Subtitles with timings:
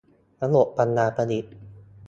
[0.43, 1.53] ระบบปัญญาประดิษฐ์